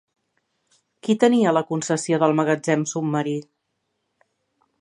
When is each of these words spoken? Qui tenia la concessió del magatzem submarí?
Qui 1.07 1.15
tenia 1.25 1.53
la 1.57 1.63
concessió 1.73 2.21
del 2.25 2.35
magatzem 2.41 2.89
submarí? 2.95 3.39